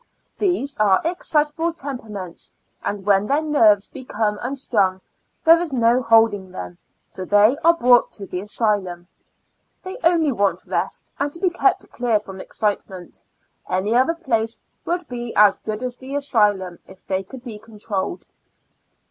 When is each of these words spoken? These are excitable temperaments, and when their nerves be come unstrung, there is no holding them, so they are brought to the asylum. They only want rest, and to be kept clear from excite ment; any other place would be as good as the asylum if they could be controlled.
These 0.39 0.75
are 0.77 0.99
excitable 1.05 1.73
temperaments, 1.73 2.55
and 2.83 3.05
when 3.05 3.27
their 3.27 3.43
nerves 3.43 3.87
be 3.87 4.03
come 4.03 4.39
unstrung, 4.41 4.99
there 5.43 5.59
is 5.59 5.71
no 5.71 6.01
holding 6.01 6.49
them, 6.51 6.79
so 7.05 7.23
they 7.23 7.55
are 7.63 7.75
brought 7.77 8.09
to 8.13 8.25
the 8.25 8.39
asylum. 8.39 9.07
They 9.83 9.99
only 10.03 10.31
want 10.31 10.65
rest, 10.65 11.11
and 11.19 11.31
to 11.33 11.39
be 11.39 11.51
kept 11.51 11.87
clear 11.91 12.19
from 12.19 12.41
excite 12.41 12.89
ment; 12.89 13.19
any 13.69 13.93
other 13.93 14.15
place 14.15 14.59
would 14.85 15.07
be 15.07 15.35
as 15.35 15.59
good 15.59 15.83
as 15.83 15.97
the 15.97 16.15
asylum 16.15 16.79
if 16.87 17.05
they 17.05 17.21
could 17.21 17.43
be 17.43 17.59
controlled. 17.59 18.25